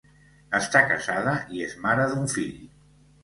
[0.59, 2.57] Està casada i és mare d'un fill.